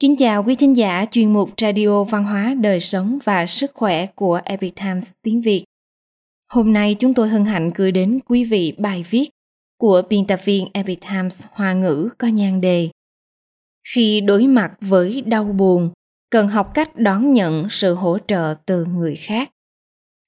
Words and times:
Kính 0.00 0.16
chào 0.16 0.44
quý 0.44 0.54
thính 0.54 0.76
giả 0.76 1.06
chuyên 1.10 1.32
mục 1.32 1.50
Radio 1.60 2.04
Văn 2.04 2.24
hóa 2.24 2.54
Đời 2.60 2.80
sống 2.80 3.18
và 3.24 3.46
Sức 3.46 3.70
khỏe 3.74 4.06
của 4.06 4.40
Epic 4.44 4.74
Times 4.74 5.10
tiếng 5.22 5.40
Việt. 5.40 5.64
Hôm 6.52 6.72
nay 6.72 6.96
chúng 6.98 7.14
tôi 7.14 7.28
hân 7.28 7.44
hạnh 7.44 7.70
gửi 7.74 7.92
đến 7.92 8.20
quý 8.26 8.44
vị 8.44 8.74
bài 8.78 9.04
viết 9.10 9.30
của 9.78 10.02
biên 10.08 10.26
tập 10.26 10.40
viên 10.44 10.68
Epic 10.74 11.00
Times 11.00 11.44
Hoa 11.50 11.72
ngữ 11.72 12.08
có 12.18 12.28
nhan 12.28 12.60
đề 12.60 12.90
Khi 13.88 14.20
đối 14.20 14.46
mặt 14.46 14.72
với 14.80 15.20
đau 15.20 15.44
buồn, 15.44 15.90
cần 16.30 16.48
học 16.48 16.70
cách 16.74 16.96
đón 16.96 17.32
nhận 17.32 17.66
sự 17.70 17.94
hỗ 17.94 18.18
trợ 18.28 18.54
từ 18.66 18.84
người 18.84 19.16
khác. 19.16 19.50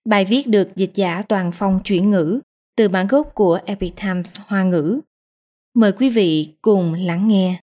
Bài 0.05 0.25
viết 0.25 0.47
được 0.47 0.69
dịch 0.77 0.93
giả 0.95 1.23
toàn 1.23 1.53
phong 1.55 1.81
chuyển 1.85 2.11
ngữ 2.11 2.41
từ 2.77 2.89
bản 2.89 3.07
gốc 3.07 3.31
của 3.35 3.59
Epic 3.65 3.97
Times 3.97 4.41
Hoa 4.47 4.63
ngữ. 4.63 5.01
Mời 5.75 5.93
quý 5.93 6.11
vị 6.11 6.55
cùng 6.63 6.95
lắng 6.95 7.29
nghe. 7.29 7.61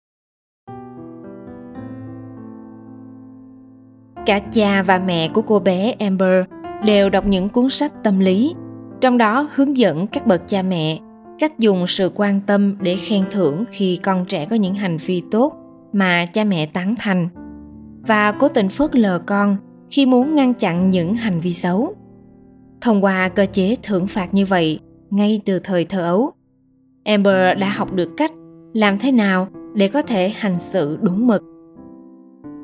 Cả 4.25 4.39
cha 4.39 4.83
và 4.83 5.01
mẹ 5.05 5.27
của 5.27 5.41
cô 5.41 5.59
bé 5.59 5.95
Amber 5.99 6.43
đều 6.85 7.09
đọc 7.09 7.25
những 7.27 7.49
cuốn 7.49 7.69
sách 7.69 7.93
tâm 8.03 8.19
lý, 8.19 8.55
trong 9.01 9.17
đó 9.17 9.49
hướng 9.55 9.77
dẫn 9.77 10.07
các 10.07 10.27
bậc 10.27 10.47
cha 10.47 10.61
mẹ 10.61 10.99
cách 11.39 11.59
dùng 11.59 11.87
sự 11.87 12.11
quan 12.15 12.41
tâm 12.47 12.75
để 12.81 12.97
khen 12.97 13.23
thưởng 13.31 13.63
khi 13.71 13.99
con 14.03 14.25
trẻ 14.25 14.45
có 14.45 14.55
những 14.55 14.73
hành 14.73 14.97
vi 14.97 15.23
tốt 15.31 15.53
mà 15.93 16.25
cha 16.25 16.43
mẹ 16.43 16.65
tán 16.65 16.95
thành 16.99 17.29
và 18.07 18.31
cố 18.31 18.47
tình 18.47 18.69
phớt 18.69 18.95
lờ 18.95 19.19
con 19.25 19.55
khi 19.91 20.05
muốn 20.05 20.35
ngăn 20.35 20.53
chặn 20.53 20.91
những 20.91 21.13
hành 21.13 21.39
vi 21.39 21.53
xấu. 21.53 21.93
Thông 22.81 23.03
qua 23.03 23.29
cơ 23.29 23.45
chế 23.53 23.75
thưởng 23.83 24.07
phạt 24.07 24.33
như 24.33 24.45
vậy, 24.45 24.79
ngay 25.09 25.41
từ 25.45 25.59
thời 25.59 25.85
thơ 25.85 26.01
ấu, 26.01 26.31
Amber 27.03 27.57
đã 27.57 27.69
học 27.69 27.93
được 27.93 28.09
cách 28.17 28.31
làm 28.73 28.99
thế 28.99 29.11
nào 29.11 29.47
để 29.73 29.87
có 29.87 30.01
thể 30.01 30.29
hành 30.29 30.59
xử 30.59 30.97
đúng 31.01 31.27
mực 31.27 31.43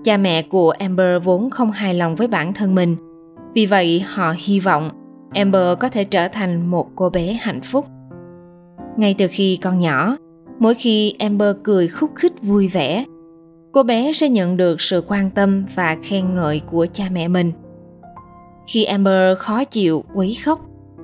Cha 0.05 0.17
mẹ 0.17 0.41
của 0.41 0.69
Amber 0.69 1.23
vốn 1.23 1.49
không 1.49 1.71
hài 1.71 1.93
lòng 1.93 2.15
với 2.15 2.27
bản 2.27 2.53
thân 2.53 2.75
mình, 2.75 2.95
vì 3.53 3.65
vậy 3.65 4.03
họ 4.07 4.33
hy 4.37 4.59
vọng 4.59 4.89
Amber 5.33 5.77
có 5.79 5.89
thể 5.89 6.03
trở 6.03 6.27
thành 6.27 6.67
một 6.67 6.87
cô 6.95 7.09
bé 7.09 7.37
hạnh 7.41 7.61
phúc. 7.61 7.85
Ngay 8.97 9.15
từ 9.17 9.27
khi 9.29 9.55
còn 9.55 9.79
nhỏ, 9.79 10.17
mỗi 10.59 10.73
khi 10.73 11.15
Amber 11.19 11.55
cười 11.63 11.87
khúc 11.87 12.11
khích 12.15 12.33
vui 12.41 12.67
vẻ, 12.67 13.05
cô 13.71 13.83
bé 13.83 14.13
sẽ 14.13 14.29
nhận 14.29 14.57
được 14.57 14.81
sự 14.81 15.03
quan 15.07 15.29
tâm 15.29 15.65
và 15.75 15.97
khen 16.03 16.33
ngợi 16.33 16.61
của 16.71 16.87
cha 16.93 17.05
mẹ 17.11 17.27
mình. 17.27 17.51
Khi 18.67 18.83
Amber 18.83 19.37
khó 19.37 19.63
chịu, 19.63 20.03
quấy 20.15 20.37
khóc, 20.45 20.59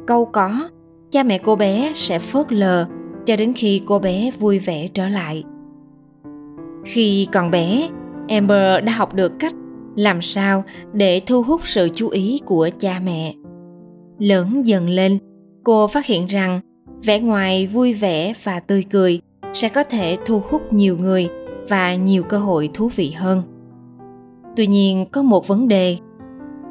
câu 0.08 0.26
có, 0.26 0.70
cha 1.12 1.24
mẹ 1.24 1.38
cô 1.38 1.56
bé 1.56 1.94
sẽ 1.96 2.20
phớt 2.20 2.52
lờ 2.54 2.86
cho 3.26 3.36
đến 3.36 3.54
khi 3.54 3.82
cô 3.86 4.00
bé 4.00 4.32
vui 4.40 4.60
vẻ 4.60 4.88
trở 4.88 5.08
lại. 5.08 5.44
Khi 6.86 7.28
còn 7.32 7.52
bé, 7.52 7.90
Amber 8.28 8.84
đã 8.84 8.94
học 8.94 9.14
được 9.14 9.32
cách 9.40 9.54
làm 9.96 10.22
sao 10.22 10.64
để 10.94 11.22
thu 11.26 11.44
hút 11.44 11.62
sự 11.64 11.90
chú 11.94 12.10
ý 12.10 12.40
của 12.46 12.70
cha 12.80 13.02
mẹ. 13.06 13.34
Lớn 14.20 14.68
dần 14.68 14.90
lên, 14.90 15.18
cô 15.64 15.88
phát 15.88 16.06
hiện 16.06 16.28
rằng 16.28 16.60
vẻ 17.04 17.20
ngoài 17.20 17.68
vui 17.68 17.94
vẻ 17.94 18.34
và 18.44 18.60
tươi 18.60 18.84
cười 18.92 19.22
sẽ 19.54 19.70
có 19.70 19.84
thể 19.84 20.18
thu 20.26 20.42
hút 20.50 20.74
nhiều 20.74 20.98
người 20.98 21.30
và 21.70 21.96
nhiều 21.96 22.24
cơ 22.24 22.38
hội 22.38 22.70
thú 22.74 22.90
vị 22.96 23.12
hơn. 23.12 23.44
Tuy 24.56 24.68
nhiên 24.68 25.06
có 25.12 25.22
một 25.22 25.48
vấn 25.48 25.68
đề. 25.68 25.98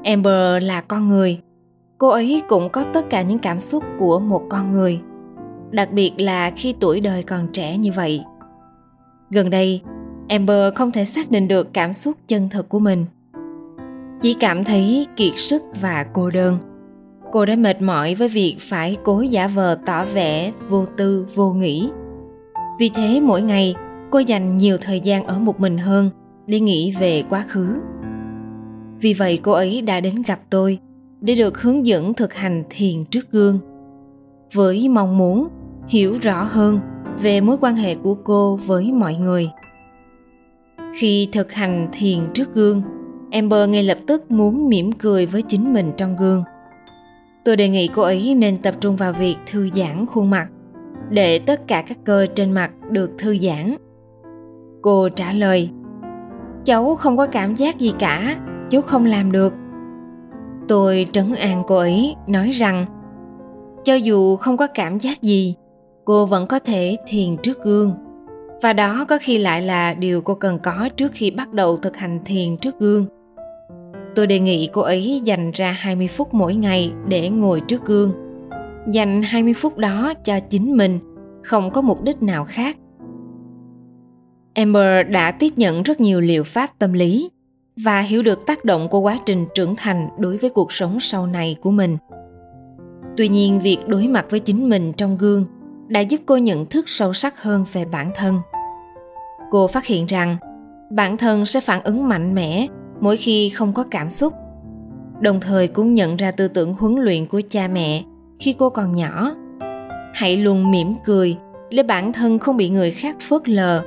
Amber 0.05 0.63
là 0.63 0.81
con 0.81 1.09
người. 1.09 1.41
Cô 1.99 2.09
ấy 2.09 2.43
cũng 2.49 2.69
có 2.69 2.85
tất 2.93 3.11
cả 3.11 3.23
những 3.23 3.39
cảm 3.39 3.61
xúc 3.61 3.85
của 3.99 4.21
một 4.21 4.43
con 4.49 4.73
người. 4.73 5.01
Đặc 5.71 5.93
biệt 5.93 6.13
là 6.19 6.51
khi 6.57 6.75
tuổi 6.81 7.01
đời 7.01 7.23
còn 7.23 7.49
trẻ 7.53 7.77
như 7.77 7.93
vậy. 7.93 8.25
Gần 9.31 9.51
đây, 9.51 9.83
Amber 10.29 10.75
không 10.75 10.93
thể 10.93 11.05
xác 11.05 11.31
định 11.31 11.49
được 11.49 11.69
cảm 11.73 11.93
xúc 11.93 12.17
chân 12.29 12.49
thật 12.49 12.69
của 12.69 12.79
mình. 12.79 13.07
Chỉ 14.23 14.35
cảm 14.35 14.65
thấy 14.65 15.07
kiệt 15.17 15.33
sức 15.37 15.63
và 15.81 16.07
cô 16.13 16.31
đơn. 16.31 16.59
Cô 17.33 17.45
đã 17.45 17.57
mệt 17.57 17.83
mỏi 17.83 18.15
với 18.15 18.29
việc 18.29 18.57
phải 18.61 18.97
cố 19.05 19.21
giả 19.21 19.49
vờ 19.49 19.79
tỏ 19.87 20.05
vẻ 20.05 20.53
vô 20.69 20.87
tư, 20.97 21.27
vô 21.35 21.53
nghĩ. 21.53 21.91
Vì 22.79 22.91
thế 22.95 23.21
mỗi 23.21 23.43
ngày 23.43 23.75
cô 24.11 24.19
dành 24.19 24.59
nhiều 24.59 24.79
thời 24.79 25.01
gian 25.01 25.25
ở 25.25 25.39
một 25.39 25.61
mình 25.61 25.79
hơn 25.79 26.11
để 26.47 26.61
nghĩ 26.61 26.95
về 27.01 27.23
quá 27.31 27.45
khứ. 27.49 27.81
Vì 29.01 29.15
vậy 29.15 29.39
cô 29.43 29.53
ấy 29.53 29.83
đã 29.83 30.01
đến 30.01 30.23
gặp 30.27 30.41
tôi 30.51 30.79
để 31.21 31.35
được 31.35 31.59
hướng 31.63 31.87
dẫn 31.87 32.15
thực 32.15 32.35
hành 32.35 32.65
thiền 32.71 33.05
trước 33.05 33.31
gương. 33.31 33.59
Với 34.53 34.89
mong 34.89 35.19
muốn 35.19 35.49
hiểu 35.89 36.19
rõ 36.19 36.43
hơn 36.43 36.81
về 37.23 37.41
mối 37.41 37.57
quan 37.61 37.77
hệ 37.77 37.95
của 37.95 38.15
cô 38.15 38.57
với 38.67 38.93
mọi 38.93 39.15
người 39.15 39.51
khi 40.95 41.29
thực 41.33 41.53
hành 41.53 41.89
thiền 41.93 42.19
trước 42.35 42.55
gương, 42.55 42.83
amber 43.31 43.69
ngay 43.69 43.83
lập 43.83 43.99
tức 44.07 44.31
muốn 44.31 44.69
mỉm 44.69 44.93
cười 44.93 45.27
với 45.27 45.43
chính 45.43 45.73
mình 45.73 45.93
trong 45.97 46.17
gương. 46.17 46.45
Tôi 47.45 47.57
đề 47.57 47.69
nghị 47.69 47.89
cô 47.89 48.03
ấy 48.03 48.35
nên 48.35 48.59
tập 48.59 48.75
trung 48.81 48.97
vào 48.97 49.13
việc 49.13 49.37
thư 49.47 49.69
giãn 49.75 50.07
khuôn 50.07 50.31
mặt, 50.31 50.49
để 51.11 51.39
tất 51.39 51.69
cả 51.69 51.85
các 51.89 51.99
cơ 52.05 52.27
trên 52.35 52.53
mặt 52.53 52.71
được 52.91 53.11
thư 53.19 53.37
giãn. 53.39 53.77
Cô 54.83 55.09
trả 55.09 55.33
lời, 55.33 55.71
cháu 56.65 56.95
không 56.95 57.17
có 57.17 57.27
cảm 57.27 57.55
giác 57.55 57.79
gì 57.79 57.93
cả 57.99 58.37
cháu 58.71 58.83
không 58.83 59.05
làm 59.05 59.33
được. 59.33 59.53
Tôi 60.69 61.07
trấn 61.13 61.35
an 61.35 61.63
cô 61.67 61.77
ấy, 61.77 62.17
nói 62.27 62.51
rằng, 62.51 62.87
cho 63.85 63.95
dù 63.95 64.37
không 64.37 64.57
có 64.57 64.67
cảm 64.67 64.99
giác 64.99 65.23
gì, 65.23 65.55
cô 66.05 66.27
vẫn 66.27 66.47
có 66.47 66.59
thể 66.59 66.97
thiền 67.07 67.37
trước 67.37 67.65
gương 67.65 67.95
và 68.63 68.73
đó 68.73 69.05
có 69.09 69.19
khi 69.21 69.39
lại 69.39 69.63
là 69.63 69.95
điều 69.95 70.21
cô 70.21 70.35
cần 70.35 70.59
có 70.59 70.89
trước 70.97 71.13
khi 71.15 71.31
bắt 71.31 71.53
đầu 71.53 71.77
thực 71.77 71.97
hành 71.97 72.21
thiền 72.25 72.57
trước 72.57 72.79
gương. 72.79 73.07
Tôi 74.15 74.27
đề 74.27 74.39
nghị 74.39 74.69
cô 74.73 74.81
ấy 74.81 75.21
dành 75.25 75.51
ra 75.51 75.73
20 75.73 76.09
phút 76.09 76.35
mỗi 76.35 76.55
ngày 76.55 76.93
để 77.09 77.29
ngồi 77.29 77.61
trước 77.61 77.85
gương. 77.85 78.13
Dành 78.93 79.23
20 79.23 79.55
phút 79.55 79.79
đó 79.79 80.13
cho 80.25 80.41
chính 80.41 80.77
mình, 80.77 80.99
không 81.43 81.71
có 81.71 81.81
mục 81.81 82.03
đích 82.03 82.23
nào 82.23 82.45
khác. 82.45 82.77
Amber 84.55 85.07
đã 85.09 85.31
tiếp 85.31 85.53
nhận 85.57 85.83
rất 85.83 86.01
nhiều 86.01 86.21
liệu 86.21 86.45
pháp 86.45 86.79
tâm 86.79 86.93
lý 86.93 87.31
và 87.85 88.01
hiểu 88.01 88.23
được 88.23 88.47
tác 88.47 88.65
động 88.65 88.89
của 88.89 89.01
quá 89.01 89.19
trình 89.27 89.47
trưởng 89.55 89.77
thành 89.77 90.09
đối 90.19 90.37
với 90.37 90.51
cuộc 90.51 90.73
sống 90.73 91.01
sau 91.01 91.27
này 91.27 91.57
của 91.61 91.71
mình. 91.71 91.97
Tuy 93.17 93.29
nhiên, 93.29 93.61
việc 93.61 93.79
đối 93.87 94.09
mặt 94.09 94.27
với 94.31 94.41
chính 94.41 94.69
mình 94.69 94.93
trong 94.93 95.19
gương 95.19 95.45
đã 95.89 96.01
giúp 96.01 96.21
cô 96.27 96.37
nhận 96.37 96.67
thức 96.67 96.89
sâu 96.89 97.13
sắc 97.13 97.43
hơn 97.43 97.65
về 97.73 97.85
bản 97.85 98.11
thân 98.17 98.39
cô 99.51 99.67
phát 99.67 99.87
hiện 99.87 100.07
rằng 100.07 100.37
bản 100.91 101.17
thân 101.17 101.47
sẽ 101.47 101.61
phản 101.61 101.83
ứng 101.83 102.09
mạnh 102.09 102.35
mẽ 102.35 102.67
mỗi 103.01 103.17
khi 103.17 103.49
không 103.49 103.73
có 103.73 103.85
cảm 103.91 104.11
xúc. 104.11 104.35
Đồng 105.21 105.41
thời 105.41 105.69
cũng 105.69 105.95
nhận 105.95 106.17
ra 106.17 106.31
tư 106.31 106.49
tưởng 106.49 106.75
huấn 106.75 106.95
luyện 106.95 107.27
của 107.27 107.41
cha 107.51 107.69
mẹ 107.69 108.03
khi 108.39 108.55
cô 108.59 108.71
còn 108.71 108.95
nhỏ. 108.95 109.33
Hãy 110.15 110.37
luôn 110.37 110.71
mỉm 110.71 110.95
cười 111.05 111.37
để 111.71 111.83
bản 111.83 112.13
thân 112.13 112.39
không 112.39 112.57
bị 112.57 112.69
người 112.71 112.91
khác 112.91 113.17
phớt 113.21 113.49
lờ, 113.49 113.83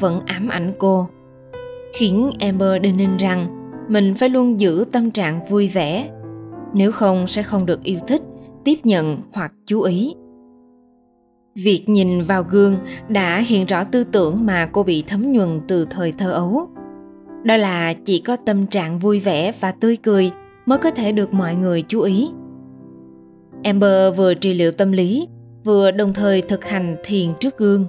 vẫn 0.00 0.20
ám 0.26 0.48
ảnh 0.48 0.72
cô, 0.78 1.08
khiến 1.94 2.30
amber 2.40 2.82
đinh 2.82 2.96
ninh 2.96 3.16
rằng 3.16 3.46
mình 3.88 4.14
phải 4.14 4.28
luôn 4.28 4.60
giữ 4.60 4.84
tâm 4.92 5.10
trạng 5.10 5.48
vui 5.48 5.68
vẻ, 5.68 6.10
nếu 6.74 6.92
không 6.92 7.26
sẽ 7.26 7.42
không 7.42 7.66
được 7.66 7.82
yêu 7.82 7.98
thích, 8.06 8.22
tiếp 8.64 8.76
nhận 8.84 9.18
hoặc 9.32 9.52
chú 9.66 9.80
ý. 9.80 10.14
Việc 11.64 11.88
nhìn 11.88 12.24
vào 12.24 12.42
gương 12.50 12.76
đã 13.08 13.38
hiện 13.38 13.66
rõ 13.66 13.84
tư 13.84 14.04
tưởng 14.04 14.46
mà 14.46 14.68
cô 14.72 14.82
bị 14.82 15.04
thấm 15.06 15.32
nhuần 15.32 15.60
từ 15.68 15.86
thời 15.90 16.12
thơ 16.12 16.32
ấu. 16.32 16.68
Đó 17.44 17.56
là 17.56 17.92
chỉ 17.92 18.18
có 18.18 18.36
tâm 18.36 18.66
trạng 18.66 18.98
vui 18.98 19.20
vẻ 19.20 19.52
và 19.60 19.72
tươi 19.72 19.96
cười 19.96 20.30
mới 20.66 20.78
có 20.78 20.90
thể 20.90 21.12
được 21.12 21.32
mọi 21.32 21.54
người 21.54 21.84
chú 21.88 22.00
ý. 22.00 22.28
Amber 23.64 24.16
vừa 24.16 24.34
trị 24.34 24.54
liệu 24.54 24.70
tâm 24.70 24.92
lý, 24.92 25.28
vừa 25.64 25.90
đồng 25.90 26.12
thời 26.12 26.42
thực 26.42 26.64
hành 26.64 26.96
thiền 27.04 27.34
trước 27.40 27.58
gương. 27.58 27.86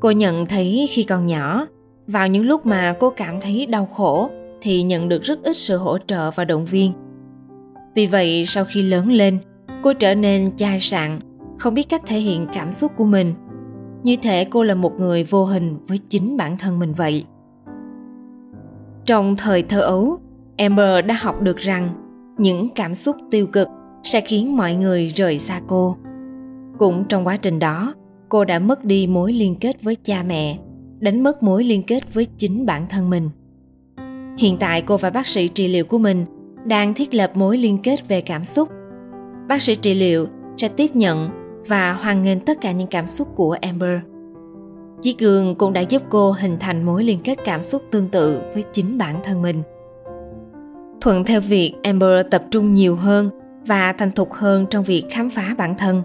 Cô 0.00 0.10
nhận 0.10 0.46
thấy 0.46 0.86
khi 0.90 1.02
còn 1.02 1.26
nhỏ, 1.26 1.66
vào 2.06 2.28
những 2.28 2.44
lúc 2.46 2.66
mà 2.66 2.96
cô 3.00 3.10
cảm 3.10 3.40
thấy 3.40 3.66
đau 3.66 3.86
khổ 3.86 4.30
thì 4.60 4.82
nhận 4.82 5.08
được 5.08 5.22
rất 5.22 5.42
ít 5.42 5.56
sự 5.56 5.76
hỗ 5.76 5.98
trợ 5.98 6.30
và 6.30 6.44
động 6.44 6.64
viên. 6.64 6.92
Vì 7.94 8.06
vậy 8.06 8.44
sau 8.46 8.64
khi 8.64 8.82
lớn 8.82 9.12
lên, 9.12 9.38
cô 9.82 9.92
trở 9.92 10.14
nên 10.14 10.56
chai 10.56 10.80
sạn 10.80 11.18
không 11.62 11.74
biết 11.74 11.88
cách 11.88 12.02
thể 12.06 12.18
hiện 12.18 12.46
cảm 12.54 12.72
xúc 12.72 12.92
của 12.96 13.04
mình. 13.04 13.34
Như 14.02 14.16
thể 14.22 14.44
cô 14.44 14.62
là 14.62 14.74
một 14.74 15.00
người 15.00 15.24
vô 15.24 15.44
hình 15.44 15.76
với 15.88 15.98
chính 15.98 16.36
bản 16.36 16.58
thân 16.58 16.78
mình 16.78 16.92
vậy. 16.92 17.24
Trong 19.06 19.36
thời 19.36 19.62
thơ 19.62 19.80
ấu, 19.80 20.18
amber 20.56 21.06
đã 21.06 21.14
học 21.20 21.42
được 21.42 21.56
rằng 21.56 21.88
những 22.38 22.68
cảm 22.74 22.94
xúc 22.94 23.16
tiêu 23.30 23.46
cực 23.46 23.68
sẽ 24.02 24.20
khiến 24.20 24.56
mọi 24.56 24.74
người 24.74 25.12
rời 25.16 25.38
xa 25.38 25.60
cô. 25.68 25.96
Cũng 26.78 27.04
trong 27.08 27.26
quá 27.26 27.36
trình 27.36 27.58
đó, 27.58 27.94
cô 28.28 28.44
đã 28.44 28.58
mất 28.58 28.84
đi 28.84 29.06
mối 29.06 29.32
liên 29.32 29.54
kết 29.54 29.82
với 29.82 29.96
cha 30.04 30.22
mẹ, 30.26 30.58
đánh 30.98 31.22
mất 31.22 31.42
mối 31.42 31.64
liên 31.64 31.82
kết 31.82 32.14
với 32.14 32.24
chính 32.24 32.66
bản 32.66 32.86
thân 32.88 33.10
mình. 33.10 33.30
Hiện 34.38 34.56
tại 34.60 34.82
cô 34.82 34.96
và 34.96 35.10
bác 35.10 35.26
sĩ 35.26 35.48
trị 35.48 35.68
liệu 35.68 35.84
của 35.84 35.98
mình 35.98 36.24
đang 36.64 36.94
thiết 36.94 37.14
lập 37.14 37.30
mối 37.34 37.58
liên 37.58 37.78
kết 37.82 38.08
về 38.08 38.20
cảm 38.20 38.44
xúc. 38.44 38.68
Bác 39.48 39.62
sĩ 39.62 39.74
trị 39.74 39.94
liệu 39.94 40.26
sẽ 40.56 40.68
tiếp 40.68 40.96
nhận 40.96 41.41
và 41.68 41.92
hoan 41.92 42.22
nghênh 42.22 42.40
tất 42.40 42.60
cả 42.60 42.72
những 42.72 42.88
cảm 42.88 43.06
xúc 43.06 43.28
của 43.34 43.56
Amber. 43.60 44.00
Chiếc 45.02 45.18
gương 45.18 45.54
cũng 45.54 45.72
đã 45.72 45.80
giúp 45.80 46.02
cô 46.10 46.32
hình 46.32 46.56
thành 46.60 46.82
mối 46.82 47.04
liên 47.04 47.20
kết 47.24 47.38
cảm 47.44 47.62
xúc 47.62 47.82
tương 47.90 48.08
tự 48.08 48.42
với 48.54 48.64
chính 48.72 48.98
bản 48.98 49.20
thân 49.24 49.42
mình. 49.42 49.62
Thuận 51.00 51.24
theo 51.24 51.40
việc 51.40 51.74
Amber 51.82 52.26
tập 52.30 52.44
trung 52.50 52.74
nhiều 52.74 52.96
hơn 52.96 53.30
và 53.66 53.92
thành 53.92 54.10
thục 54.10 54.32
hơn 54.32 54.66
trong 54.70 54.84
việc 54.84 55.04
khám 55.10 55.30
phá 55.30 55.54
bản 55.58 55.74
thân. 55.78 56.02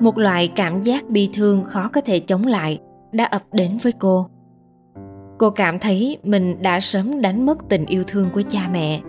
Một 0.00 0.18
loại 0.18 0.48
cảm 0.48 0.82
giác 0.82 1.08
bi 1.08 1.30
thương 1.32 1.64
khó 1.64 1.88
có 1.92 2.00
thể 2.00 2.20
chống 2.20 2.46
lại 2.46 2.80
đã 3.12 3.24
ập 3.24 3.42
đến 3.52 3.78
với 3.82 3.92
cô. 3.92 4.26
Cô 5.38 5.50
cảm 5.50 5.78
thấy 5.78 6.18
mình 6.22 6.62
đã 6.62 6.80
sớm 6.80 7.20
đánh 7.20 7.46
mất 7.46 7.58
tình 7.68 7.86
yêu 7.86 8.04
thương 8.06 8.28
của 8.34 8.42
cha 8.50 8.68
mẹ. 8.72 9.00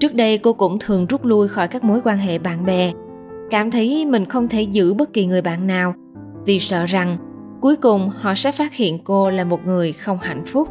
Trước 0.00 0.14
đây 0.14 0.38
cô 0.38 0.52
cũng 0.52 0.78
thường 0.78 1.06
rút 1.06 1.24
lui 1.24 1.48
khỏi 1.48 1.68
các 1.68 1.84
mối 1.84 2.00
quan 2.04 2.18
hệ 2.18 2.38
bạn 2.38 2.64
bè, 2.64 2.92
cảm 3.50 3.70
thấy 3.70 4.06
mình 4.06 4.24
không 4.24 4.48
thể 4.48 4.62
giữ 4.62 4.94
bất 4.94 5.12
kỳ 5.12 5.26
người 5.26 5.42
bạn 5.42 5.66
nào, 5.66 5.94
vì 6.44 6.58
sợ 6.58 6.86
rằng 6.86 7.16
cuối 7.60 7.76
cùng 7.76 8.08
họ 8.08 8.34
sẽ 8.34 8.52
phát 8.52 8.74
hiện 8.74 8.98
cô 9.04 9.30
là 9.30 9.44
một 9.44 9.66
người 9.66 9.92
không 9.92 10.18
hạnh 10.18 10.44
phúc. 10.46 10.68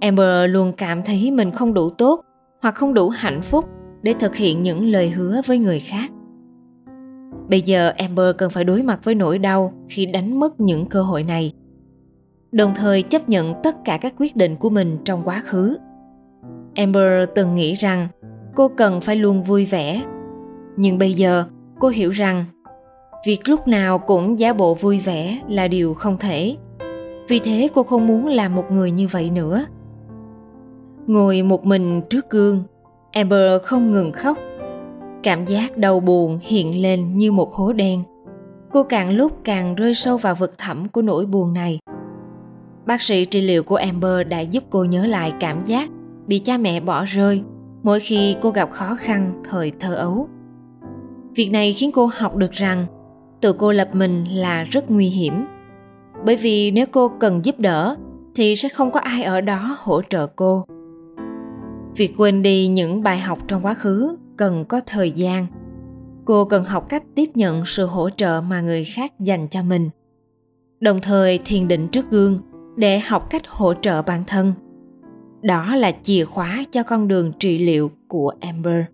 Amber 0.00 0.50
luôn 0.50 0.72
cảm 0.76 1.02
thấy 1.02 1.30
mình 1.30 1.50
không 1.50 1.74
đủ 1.74 1.90
tốt 1.90 2.20
hoặc 2.62 2.74
không 2.74 2.94
đủ 2.94 3.08
hạnh 3.08 3.42
phúc 3.42 3.64
để 4.02 4.14
thực 4.20 4.36
hiện 4.36 4.62
những 4.62 4.86
lời 4.86 5.10
hứa 5.10 5.40
với 5.46 5.58
người 5.58 5.80
khác. 5.80 6.10
Bây 7.48 7.60
giờ 7.60 7.92
Amber 7.96 8.36
cần 8.38 8.50
phải 8.50 8.64
đối 8.64 8.82
mặt 8.82 9.00
với 9.04 9.14
nỗi 9.14 9.38
đau 9.38 9.72
khi 9.88 10.06
đánh 10.06 10.40
mất 10.40 10.60
những 10.60 10.86
cơ 10.86 11.02
hội 11.02 11.22
này. 11.22 11.52
Đồng 12.52 12.74
thời 12.74 13.02
chấp 13.02 13.28
nhận 13.28 13.54
tất 13.62 13.76
cả 13.84 13.98
các 14.00 14.14
quyết 14.18 14.36
định 14.36 14.56
của 14.56 14.70
mình 14.70 14.98
trong 15.04 15.22
quá 15.24 15.42
khứ. 15.44 15.78
Amber 16.74 17.28
từng 17.34 17.54
nghĩ 17.54 17.74
rằng 17.74 18.08
cô 18.54 18.68
cần 18.68 19.00
phải 19.00 19.16
luôn 19.16 19.42
vui 19.42 19.66
vẻ. 19.66 20.02
Nhưng 20.76 20.98
bây 20.98 21.12
giờ 21.12 21.44
cô 21.78 21.88
hiểu 21.88 22.10
rằng 22.10 22.44
việc 23.26 23.48
lúc 23.48 23.68
nào 23.68 23.98
cũng 23.98 24.38
giả 24.38 24.52
bộ 24.52 24.74
vui 24.74 24.98
vẻ 24.98 25.38
là 25.48 25.68
điều 25.68 25.94
không 25.94 26.18
thể. 26.18 26.56
Vì 27.28 27.38
thế 27.38 27.68
cô 27.74 27.82
không 27.82 28.06
muốn 28.06 28.26
làm 28.26 28.54
một 28.54 28.64
người 28.70 28.90
như 28.90 29.06
vậy 29.10 29.30
nữa. 29.30 29.64
Ngồi 31.06 31.42
một 31.42 31.66
mình 31.66 32.02
trước 32.10 32.30
gương, 32.30 32.62
Amber 33.12 33.62
không 33.62 33.92
ngừng 33.92 34.12
khóc 34.12 34.38
cảm 35.22 35.46
giác 35.46 35.76
đau 35.76 36.00
buồn 36.00 36.38
hiện 36.42 36.82
lên 36.82 37.18
như 37.18 37.32
một 37.32 37.52
hố 37.52 37.72
đen 37.72 38.02
cô 38.72 38.82
càng 38.82 39.10
lúc 39.10 39.32
càng 39.44 39.74
rơi 39.74 39.94
sâu 39.94 40.16
vào 40.16 40.34
vực 40.34 40.58
thẳm 40.58 40.88
của 40.88 41.02
nỗi 41.02 41.26
buồn 41.26 41.52
này 41.52 41.78
bác 42.86 43.02
sĩ 43.02 43.24
trị 43.24 43.40
liệu 43.40 43.62
của 43.62 43.76
amber 43.76 44.28
đã 44.28 44.40
giúp 44.40 44.64
cô 44.70 44.84
nhớ 44.84 45.06
lại 45.06 45.32
cảm 45.40 45.64
giác 45.64 45.90
bị 46.26 46.38
cha 46.38 46.58
mẹ 46.58 46.80
bỏ 46.80 47.04
rơi 47.04 47.42
mỗi 47.82 48.00
khi 48.00 48.36
cô 48.42 48.50
gặp 48.50 48.70
khó 48.72 48.94
khăn 48.98 49.42
thời 49.44 49.72
thơ 49.80 49.94
ấu 49.94 50.28
việc 51.34 51.50
này 51.50 51.72
khiến 51.72 51.90
cô 51.92 52.10
học 52.14 52.36
được 52.36 52.52
rằng 52.52 52.86
tự 53.40 53.52
cô 53.52 53.72
lập 53.72 53.88
mình 53.92 54.24
là 54.24 54.64
rất 54.64 54.90
nguy 54.90 55.06
hiểm. 55.06 55.44
Bởi 56.24 56.36
vì 56.36 56.70
nếu 56.70 56.86
cô 56.92 57.08
cần 57.20 57.44
giúp 57.44 57.58
đỡ, 57.58 57.96
thì 58.34 58.56
sẽ 58.56 58.68
không 58.68 58.90
có 58.90 59.00
ai 59.00 59.22
ở 59.22 59.40
đó 59.40 59.76
hỗ 59.78 60.02
trợ 60.02 60.26
cô. 60.26 60.64
Việc 61.96 62.14
quên 62.16 62.42
đi 62.42 62.66
những 62.66 63.02
bài 63.02 63.18
học 63.18 63.38
trong 63.48 63.62
quá 63.62 63.74
khứ 63.74 64.16
cần 64.36 64.64
có 64.64 64.80
thời 64.86 65.10
gian. 65.10 65.46
Cô 66.24 66.44
cần 66.44 66.64
học 66.64 66.88
cách 66.88 67.02
tiếp 67.14 67.30
nhận 67.34 67.64
sự 67.66 67.86
hỗ 67.86 68.10
trợ 68.10 68.42
mà 68.48 68.60
người 68.60 68.84
khác 68.84 69.12
dành 69.20 69.48
cho 69.48 69.62
mình. 69.62 69.90
Đồng 70.80 71.00
thời 71.00 71.38
thiền 71.44 71.68
định 71.68 71.88
trước 71.88 72.10
gương 72.10 72.38
để 72.76 72.98
học 72.98 73.30
cách 73.30 73.42
hỗ 73.48 73.74
trợ 73.82 74.02
bản 74.02 74.24
thân. 74.26 74.52
Đó 75.42 75.76
là 75.76 75.92
chìa 76.02 76.24
khóa 76.24 76.64
cho 76.72 76.82
con 76.82 77.08
đường 77.08 77.32
trị 77.38 77.58
liệu 77.58 77.90
của 78.08 78.32
amber 78.40 78.84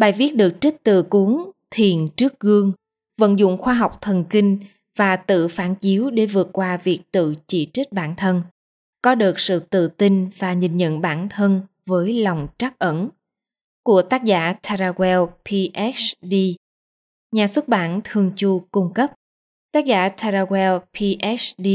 bài 0.00 0.12
viết 0.12 0.36
được 0.36 0.52
trích 0.60 0.82
từ 0.82 1.02
cuốn 1.02 1.50
thiền 1.70 2.08
trước 2.16 2.40
gương 2.40 2.72
vận 3.18 3.38
dụng 3.38 3.58
khoa 3.58 3.74
học 3.74 3.98
thần 4.00 4.24
kinh 4.30 4.58
và 4.96 5.16
tự 5.16 5.48
phản 5.48 5.74
chiếu 5.74 6.10
để 6.10 6.26
vượt 6.26 6.48
qua 6.52 6.76
việc 6.76 7.00
tự 7.12 7.34
chỉ 7.46 7.70
trích 7.72 7.92
bản 7.92 8.14
thân 8.16 8.42
có 9.02 9.14
được 9.14 9.40
sự 9.40 9.58
tự 9.58 9.88
tin 9.88 10.30
và 10.38 10.52
nhìn 10.52 10.76
nhận 10.76 11.00
bản 11.00 11.28
thân 11.28 11.62
với 11.86 12.12
lòng 12.12 12.48
trắc 12.58 12.78
ẩn 12.78 13.08
của 13.82 14.02
tác 14.02 14.24
giả 14.24 14.54
Tarawell 14.62 15.26
PhD, 15.26 16.34
nhà 17.32 17.48
xuất 17.48 17.68
bản 17.68 18.00
Thường 18.04 18.32
Chu 18.36 18.66
cung 18.70 18.92
cấp. 18.94 19.10
Tác 19.72 19.84
giả 19.84 20.08
Tarawell 20.08 20.80
PhD, 20.80 21.68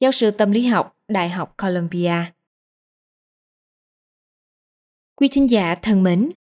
giáo 0.00 0.12
sư 0.12 0.30
tâm 0.30 0.50
lý 0.50 0.66
học, 0.66 0.96
Đại 1.08 1.28
học 1.28 1.54
Columbia. 1.62 2.24
Quý 5.16 5.28
thính 5.28 5.50
giả 5.50 5.74
thân 5.74 6.02
mến, 6.02 6.30